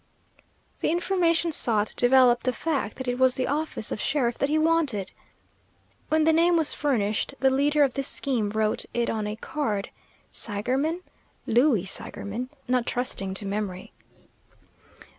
[0.79, 4.57] The information sought developed the fact that it was the office of sheriff that he
[4.57, 5.11] wanted.
[6.09, 9.91] When the name was furnished, the leader of this scheme wrote it on a card
[10.33, 11.01] Seigerman,
[11.45, 13.93] Louie Seigerman, not trusting to memory.